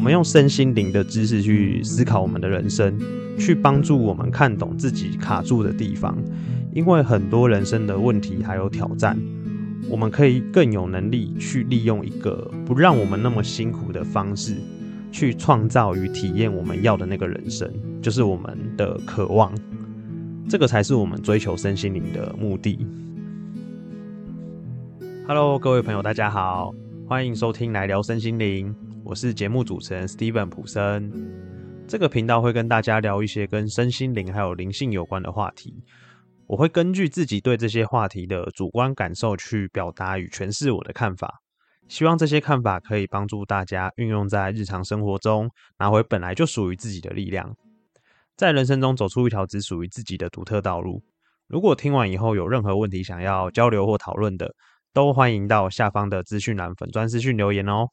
[0.00, 2.98] 我们用身心灵的知识去思考我们的人生，
[3.38, 6.16] 去帮助我们看懂自己卡住的地方。
[6.72, 9.14] 因为很多人生的问题还有挑战，
[9.90, 14.54] 我们可以更有能力去利用一个不让我们那么辛苦的方式，
[15.12, 17.70] 去创造与体验我们要的那个人生，
[18.00, 19.52] 就是我们的渴望。
[20.48, 22.86] 这个才是我们追求身心灵的目的。
[25.28, 26.74] Hello，各位朋友，大家好，
[27.10, 28.72] 欢迎收听来聊身心灵，
[29.04, 31.10] 我是节目主持人 Steven 普森。
[31.88, 35.82] 这个频道会跟大家聊一些跟身心灵还有灵性有关的话题，
[36.46, 41.40] 我会根据自己对这些话题的主观感受去表达与诠释我的看法，
[41.88, 47.56] 希望这些看法可以帮助大家运用在日常生活中，拿回本来就属于自己的力量。
[48.36, 51.02] 在人生中走出一条只属于自己的独特道路。
[51.48, 54.54] 如果听完以后有任何问题想要交流或讨论的，
[54.92, 57.88] 都欢迎到下方的资讯栏粉专资讯留言哦。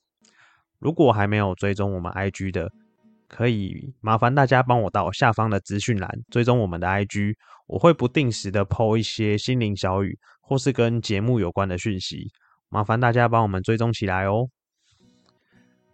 [0.80, 2.72] 如果还没有追踪我们 IG 的，
[3.28, 7.36] 可以麻烦大家帮我到下方的资讯栏追踪我们的 IG，
[7.68, 12.32] 我会不定时的 PO 一些心灵小语或是跟节目有关的讯息，
[12.70, 14.48] 麻烦大家帮我们追踪起来哦。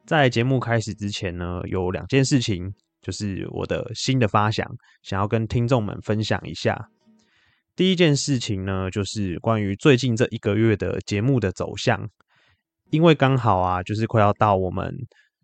[0.06, 2.74] 在节目开始之前呢，有两件事情。
[3.04, 4.66] 就是我的新的发想，
[5.02, 6.88] 想要跟听众们分享一下。
[7.76, 12.10] 第一件事情呢，就是关于最近这一个月的节目的走向。
[12.92, 14.96] 因为刚好啊，就是快要到我们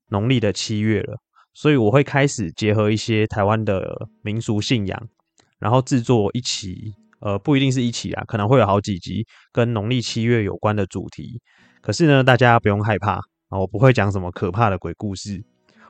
[0.09, 1.17] 农历的七月了，
[1.55, 5.09] 所以我会开始结合一些台湾的民俗信仰，
[5.57, 11.41] 然后制作一期，呃，不一定是一期啊，可能会有好几集跟农历七月有关的主题。
[11.81, 13.13] 可是呢，大家不用害怕
[13.47, 15.43] 啊，我不会讲什么可怕的鬼故事。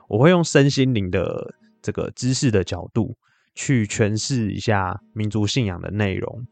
[0.08, 3.14] 我会用身心灵的这个知识的角度
[3.54, 6.46] 去诠释一下民族信仰的内容。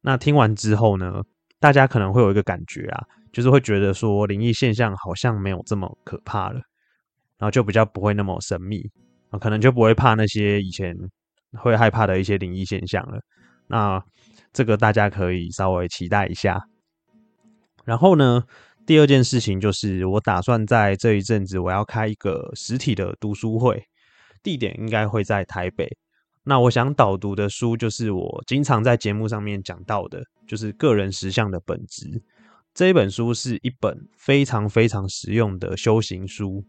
[0.00, 1.22] 那听完之后呢，
[1.58, 6.60] 大家可能会有一个感觉啊，就是会觉得说灵异现象好像没有这么可怕了，
[7.38, 8.82] 然后就比较不会那么神秘，
[9.40, 10.94] 可能就不会怕那些以前
[11.52, 13.20] 会害怕的一些灵异现象了。
[13.66, 14.02] 那
[14.52, 16.60] 这个大家可以稍微期待一下。
[17.84, 18.44] 然后呢？
[18.86, 23.82] 第二件事情就是，我打算在这一阵子，我要开一个实体的读书会，
[24.44, 25.88] 地点应该会在台北。
[26.48, 32.22] 那我想导读的书，就是我经常在节目上面讲到的，就是个人实相的本质。
[32.72, 36.64] 这一本书是一本非常非常实用的修行书，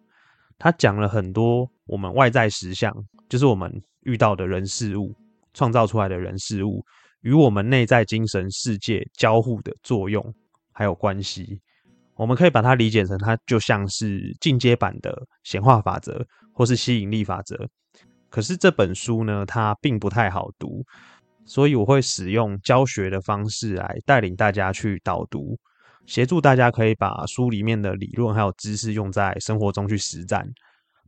[0.57, 2.91] 它讲了很多我们外在实相，
[3.29, 3.71] 就是我们
[4.01, 5.13] 遇到的人事物，
[5.53, 6.83] 创造出来的人事物，
[7.21, 10.33] 与我们内在精神世界交互的作用，
[10.71, 11.61] 还有关系。
[12.15, 17.55] 我们可以把它理解成，它就像是进阶版的显化法则，或是吸引力法则。
[18.29, 20.83] 可是这本书呢，它并不太好读，
[21.45, 25.57] 所以我会使用教学的方式来带领大家去导读，
[26.05, 30.47] 协助大家可以把书里面的理论还有知识用在生活中去实战，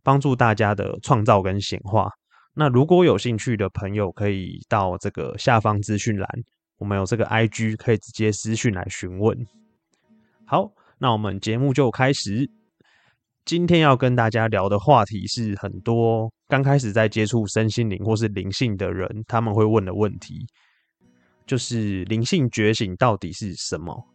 [0.03, 2.09] 帮助大家的创造跟显化。
[2.53, 6.27] 那如果有兴趣的朋友，可以到这个下方资讯栏，
[6.77, 9.47] 我们有这个 IG，可以直接私讯来询问。
[10.45, 10.71] 好。
[11.01, 12.58] 那我们节目就开始。
[13.45, 20.45] 今天要跟大家聊的话题是很多刚开始在接触身心灵或是灵性的人，他们会问的问题，
[21.47, 24.07] 就是灵性觉醒到底是什么？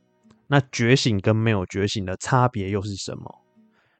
[0.46, 3.42] 那觉醒跟没有觉醒的差别又是什么？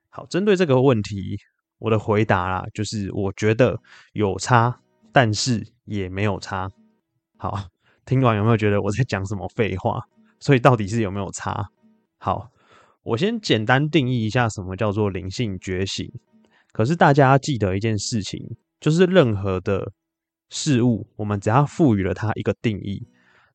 [0.08, 1.36] 好，针对这个问题，
[1.78, 3.80] 我的回答啦，就是我觉得
[4.12, 4.78] 有差，
[5.10, 6.70] 但是也没有差。
[7.36, 7.68] 好，
[8.06, 10.00] 听完有没有觉得我在讲什么废话？
[10.38, 11.68] 所以到底是有没有差？
[12.18, 12.48] 好。
[13.04, 16.10] 我先简单定义一下什么叫做灵性觉醒。
[16.72, 18.40] 可是大家记得一件事情，
[18.80, 19.92] 就是任何的
[20.50, 23.06] 事物，我们只要赋予了它一个定义，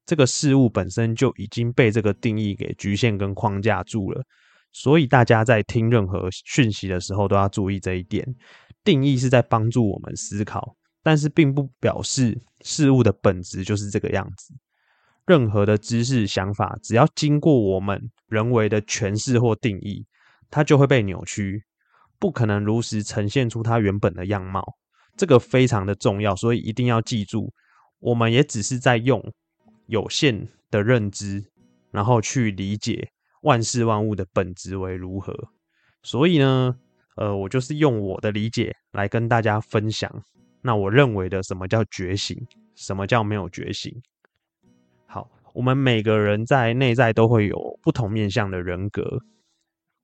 [0.05, 4.23] 这个事物本身就已经被这个定义给局限跟框架住了。
[4.71, 8.25] 所以大家在听任何讯息的时候，都要注意这一点。
[8.83, 14.53] 定义是在帮助我们思考，但是并不表示事物的本质就是这个样子。
[15.25, 20.05] 任何的知识、想法，只要经过我们人为的诠释或定义，
[20.49, 21.63] 它就会被扭曲，
[22.17, 24.75] 不可能如实呈现出它原本的样貌。
[25.15, 27.53] 这个非常的重要，所以一定要记住，
[27.99, 29.21] 我们也只是在用
[29.87, 31.43] 有限的认知，
[31.91, 33.09] 然后去理解
[33.41, 35.33] 万事万物的本质为如何。
[36.03, 36.75] 所以呢，
[37.17, 40.09] 呃，我就是用我的理解来跟大家分享。
[40.61, 42.37] 那我认为的什么叫觉醒，
[42.75, 43.93] 什么叫没有觉醒？
[45.11, 49.19] 好，我们每个人在内在都会有不同面向的人格。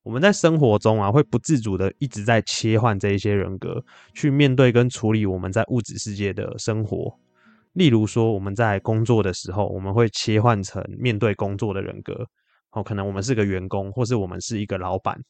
[0.01, 3.85] 我们在生活中啊，会不自主的一直在切换这一些人格，
[4.15, 7.15] 去面对跟处理我们在物质世界的生活。
[7.73, 12.27] 例如说，我们在工作的时候，我们会切换成面对工作的人格。
[12.71, 15.21] 哦，可能我们是个员工，或是我们是一个老板。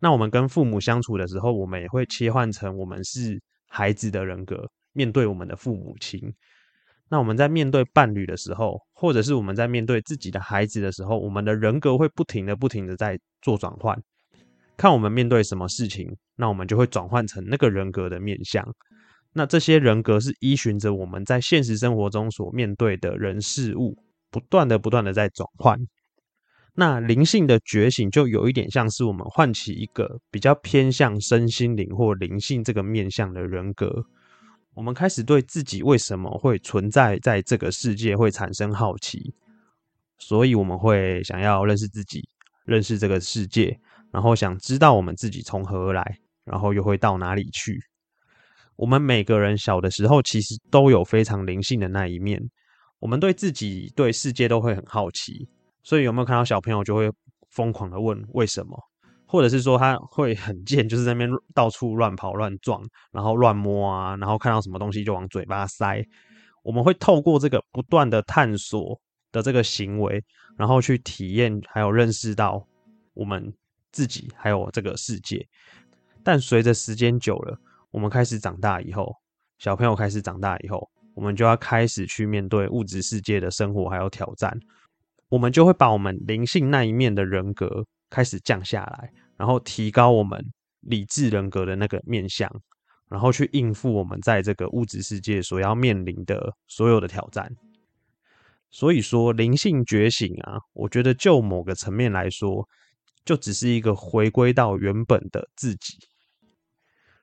[0.00, 6.34] 那我们跟父母相处的时候，我们也会切换成我们是孩子的人格，面对我们的父母亲。
[7.08, 13.96] 那我们在面对伴侣的时候，或者是我们在面对自己的孩子的时候，我们的人格会不停的、不停的在做转换。
[14.76, 18.66] 看我们面对什么事情，那我们就会转换成那个人格的面相。
[19.32, 23.96] 那这些人格是依循着我们在现实生活中所面对的人事物，
[24.30, 25.78] 不断的、不断的在转换。
[26.74, 34.04] 那灵性的觉醒就有一点像是我们唤起一个比较偏向身心灵或灵性这个面向的人格。
[34.76, 39.34] 我们开始对自己为什么会存在在这个世界会产生好奇，
[40.18, 42.22] 所以我们会想要认识自己，
[42.66, 43.80] 认识这个世界，
[44.12, 47.80] 然后想知道我们自己从何而来，然后又会到哪里去。
[48.76, 52.38] 我们每个人小的时候其实都有非常灵性的那一面，
[52.98, 55.48] 我们对自己、对世界都会很好奇。
[55.82, 57.10] 所以有没有看到小朋友就会
[57.48, 58.78] 疯狂的问为什么，
[59.26, 62.82] 或者是说他会很贱，就是在那边到处乱跑乱撞，
[63.12, 66.04] 然后乱摸啊，然后看到什么东西就往嘴巴塞。
[66.62, 69.00] 我们会透过这个不断的探索
[69.30, 70.22] 的这个行为，
[70.56, 72.66] 然后去体验还有认识到
[73.14, 73.52] 我们
[73.92, 75.46] 自己还有这个世界。
[76.24, 77.56] 但随着时间久了，
[77.90, 79.14] 我们开始长大以后，
[79.58, 84.58] 小朋友开始长大以后，我们就要开始去面对物质世界的生活还有挑战。
[85.28, 90.44] 我们就会把我们灵性那一面的人格开始降下来，然后提高我们
[90.80, 92.50] 理智人格的那个面相，
[93.08, 97.54] 然后去应付我们在这个物质世界所要面临的所有的挑战。
[98.70, 102.68] 所以说，灵性觉醒啊，我觉得就某个层面来说，
[103.24, 105.98] 就只是一个回归到原本的自己，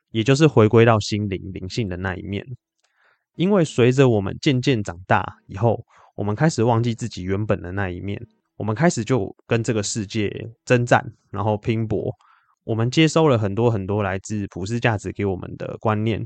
[0.10, 2.46] 也就是回归到心灵灵性的那一面。
[3.36, 8.26] 因为随着我们渐渐长大以后，我们开始忘记自己原本的那一面，
[8.58, 10.30] 我们开始就跟这个世界
[10.66, 12.12] 征战，然后拼搏。
[12.64, 16.26] 我们接收了很多很多来自普世价值给我们的观念，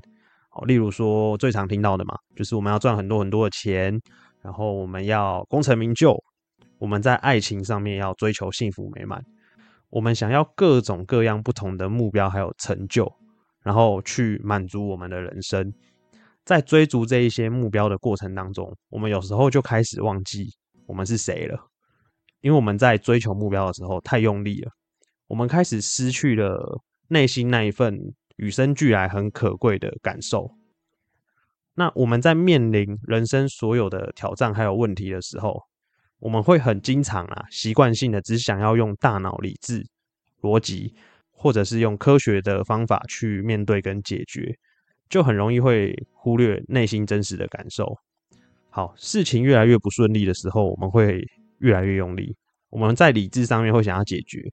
[0.49, 3.99] 好，例如说最常听到的嘛，就是我们要赚很多很多的钱，
[4.43, 6.15] 然后我们要功成名就，
[6.77, 9.23] 我们在爱情上面要追求幸福美满，
[9.89, 13.11] 我们想要各种各样不同的目标还有成就，
[13.63, 15.73] 然后去满足我们的人生。
[16.45, 20.45] 在追逐这一些目标的过程当中，我们有时候就开始忘记
[20.85, 21.59] 我们是谁了，
[22.47, 24.71] 因为我们在追求目标的时候太用力了，
[25.27, 30.49] 我们开始失去了内心那一份与生俱来很可贵的感受。
[31.73, 35.61] 那我们在面临人生所有的挑战还有问题的时候，
[36.19, 39.85] 我们会很经常啊，习惯性的只想要用大脑理智、
[40.39, 40.95] 逻辑，
[41.31, 44.57] 或者是用科学的方法去面对跟解决。
[45.09, 47.97] 就很容易会忽略内心真实的感受。
[48.69, 51.21] 好，事情越来越不顺利的时候，我们会
[51.59, 52.35] 越来越用力。
[52.69, 54.51] 我们在理智上面会想要解决，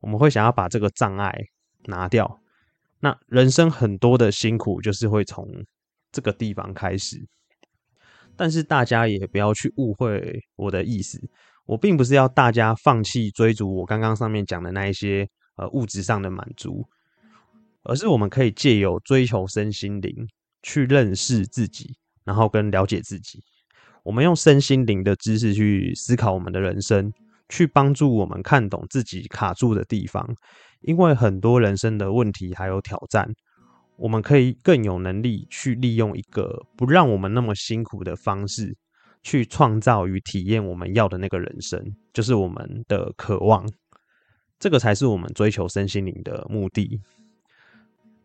[0.00, 1.32] 我们会想要把这个障碍
[1.84, 2.40] 拿掉。
[3.00, 5.46] 那人生很多的辛苦，就是会从
[6.10, 7.24] 这个地方开始。
[8.36, 11.20] 但是大家也不要去误会我的意思，
[11.66, 16.84] 我并不是要大家放弃追逐我刚刚上面讲的那一些呃物质上的满足。
[17.86, 20.26] 而是我们可以借由追求身心灵，
[20.62, 21.94] 去认识自己，
[22.24, 23.44] 然后跟了解自己。
[24.04, 27.12] 我们用身心灵的知识去思考我们的人生，
[27.48, 30.24] 去帮助我们看懂自己卡住的地方。
[30.82, 33.26] 因为很多人生的问题还有挑战，
[33.96, 38.76] 我们可以更有能力去利用一个不让我们那么辛苦的方式，
[39.22, 41.82] 去创造与体验我们要的那个人生，
[42.12, 43.66] 就是我们的渴望。
[44.58, 47.00] 这个才是我们追求身心灵的目的。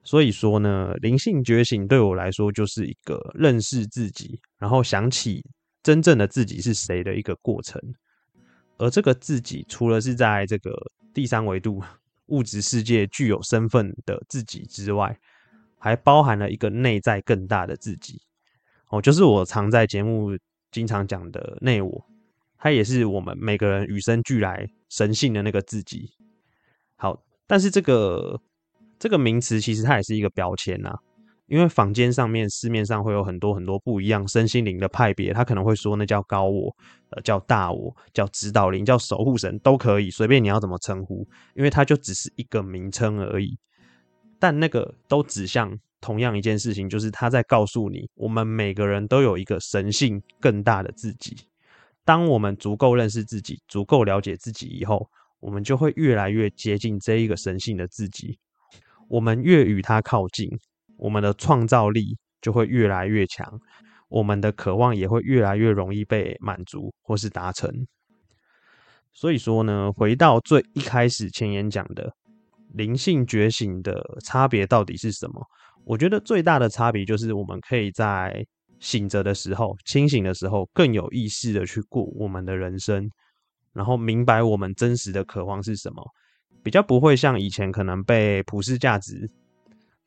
[0.03, 5.41] 所以说呢，灵性觉醒对我来说就是一个认识自己，然后想起
[5.83, 7.81] 真正的自己是谁的一个过程。
[8.77, 10.71] 而这个自己，除了是在这个
[11.13, 11.81] 第三维度
[12.27, 15.19] 物质世界具有身份的自己之外，
[15.77, 18.21] 还包含了一个内在更大的自己。
[18.89, 20.37] 哦，就是我常在节目
[20.71, 22.05] 经常讲的内我，
[22.57, 26.11] 它也是我们每个人与生俱来神性的那个自己。
[26.95, 28.41] 好，但是这个。
[29.01, 30.93] 这个名词其实它也是一个标签呐，
[31.49, 36.73] 因为坊间上面市面上会有很多很多不一样身心灵的派别，他可能会说那叫高我，
[37.09, 43.57] 呃，叫大我，叫指导灵，叫守护神都可以，随便你要怎么称呼，因为它就只是一个名称而已。
[44.39, 51.35] 但那个都指向同样一件事情，就是他在告诉你，我们每个人都有一个神性更大的自己。
[52.05, 55.09] 当我们足够认识自己，足够了解自己以后，
[55.41, 58.39] 我们就会越来越接近这一个神性的自己。
[59.09, 60.49] 我们越与它靠近，
[60.99, 63.59] 我们的创造力就会越来越强，
[64.09, 67.71] 我们的渴望也会越来越容易被满足或是达成。
[69.11, 72.13] 所以说呢，回到最一开始前言讲的，
[72.73, 75.45] 灵性觉醒的差别到底是什么？
[75.83, 78.45] 我觉得最大的差别就是我们可以在
[78.79, 83.09] 醒着的时候、清醒的时候，更有意识的去过我们的人生，
[83.73, 86.03] 然后明白我们真实的渴望是什么，
[86.63, 89.29] 比较不会像以前可能被普世价值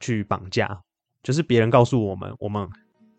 [0.03, 0.79] 去绑架，
[1.23, 2.69] 就是别人告诉我们我们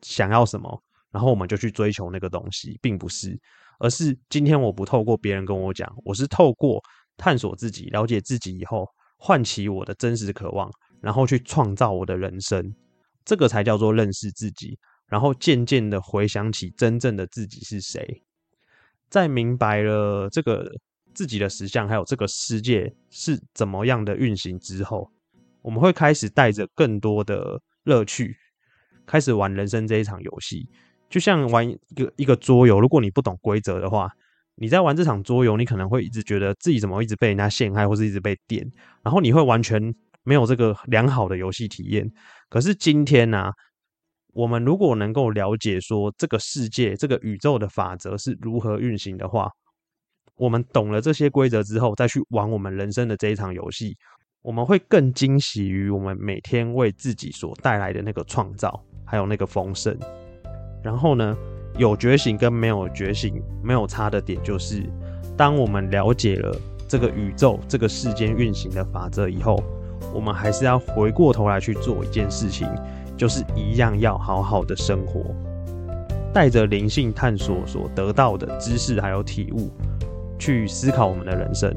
[0.04, 3.36] 想要什么，然后我们就去追求那个东西，并不是，
[3.80, 6.80] 而是今天我不透过别人跟我讲，我是透过
[7.18, 8.88] 探索自己、了解自己以后。
[9.26, 12.76] 唤起我的真实渴望，然后去创造我的人生，
[13.24, 14.78] 这个才叫做认识自己。
[15.08, 18.22] 然后渐渐的回想起真正的自己是谁，
[19.10, 20.70] 在明白了这个
[21.14, 25.10] 自己的实相，还有这个世界是怎么样的运行之后，
[25.64, 28.36] 我们会开始带着更多的乐趣，
[29.08, 30.70] 开始玩人生这一场游戏，
[31.10, 32.80] 就像玩一个一个桌游。
[32.80, 34.12] 如果你不懂规则的话，
[34.56, 38.70] 你在玩这场桌游，你可能会一直觉得自己怎么一直被人家陷害，或是一直被电，
[39.02, 39.82] 然后你会完全
[40.24, 42.08] 没有这个良好的游戏体验。
[42.50, 43.52] 可是今天呢，
[44.34, 49.50] 我们如果能够了解说这个世界、这个宇宙的法则是如何运行的话，
[50.36, 53.96] 我们懂了这些规则之后，再去玩我们人生的这一场游戏，
[54.44, 59.98] 我们会更惊喜于我们每天为自己所带来的那个创造，还有那个丰盛。
[60.84, 61.36] 然后呢？
[61.76, 64.84] 有觉醒跟没有觉醒没有差的点，就是
[65.36, 66.56] 当我们了解了
[66.88, 69.60] 这个宇宙、这个世间运行的法则以后，
[70.14, 72.68] 我们还是要回过头来去做一件事情，
[73.18, 75.34] 就是一样要好好的生活，
[76.32, 79.72] 带着灵性探索所得到的知识还有体悟，
[80.38, 81.74] 去思考我们的人生，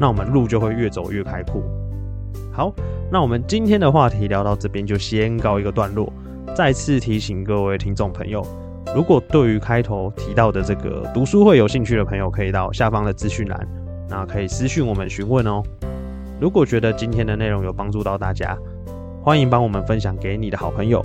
[0.00, 1.62] 那我们路就会越走越开阔。
[2.58, 2.74] 好，
[3.08, 6.12] 那我们今天的话题聊到这边就先告一个段落，
[6.56, 8.44] 再次提醒各位听众朋友。
[8.92, 13.68] 如果对于开头提到的这个读书会有兴趣的朋友，可以到下方的资讯栏，
[14.10, 15.62] 那可以私讯我们询问哦。
[16.40, 18.58] 如果觉得今天的内容有帮助到大家，
[19.22, 21.00] 欢迎帮我们分享给你的好朋友。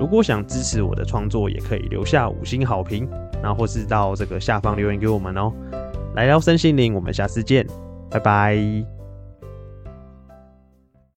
[0.00, 3.06] 如果想支持我的创作，也可以留下五星好评，
[3.42, 5.52] 那或是到这个下方留言给我们哦。
[6.14, 7.66] 来聊身心灵，我们下次见，
[8.10, 8.95] 拜拜。